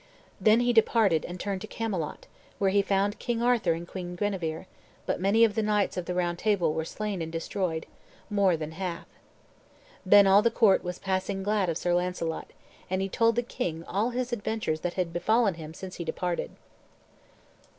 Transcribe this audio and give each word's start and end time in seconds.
Then 0.39 0.61
he 0.61 0.73
departed, 0.73 1.25
and 1.25 1.39
turned 1.39 1.61
to 1.61 1.67
Camelot, 1.67 2.25
where 2.57 2.71
he 2.71 2.81
found 2.81 3.19
King 3.19 3.39
Arthur 3.43 3.73
and 3.73 3.87
Queen 3.87 4.15
Guenever; 4.15 4.65
but 5.05 5.19
many 5.21 5.43
of 5.43 5.53
the 5.53 5.61
knights 5.61 5.95
of 5.95 6.05
the 6.05 6.15
Round 6.15 6.39
Table 6.39 6.73
were 6.73 6.85
slain 6.85 7.21
and 7.21 7.31
destroyed, 7.31 7.85
more 8.27 8.57
than 8.57 8.71
half. 8.71 9.05
Then 10.03 10.25
all 10.25 10.41
the 10.41 10.49
court 10.49 10.83
was 10.83 10.97
passing 10.97 11.43
glad 11.43 11.69
of 11.69 11.77
Sir 11.77 11.93
Launcelot; 11.93 12.49
and 12.89 12.99
he 12.99 13.09
told 13.09 13.35
the 13.35 13.43
king 13.43 13.83
all 13.83 14.09
his 14.09 14.33
adventures 14.33 14.79
that 14.79 14.93
had 14.95 15.13
befallen 15.13 15.53
him 15.53 15.71
since 15.71 15.97
he 15.97 16.03
departed. 16.03 16.49